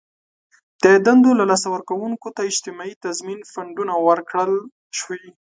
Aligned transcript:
د 0.83 0.85
دندو 1.05 1.31
له 1.39 1.45
لاسه 1.51 1.67
ورکوونکو 1.75 2.27
ته 2.35 2.41
اجتماعي 2.49 2.93
تضمین 3.03 3.39
فنډونه 3.51 3.93
ورکړل 4.07 4.51
شي. 4.99 5.21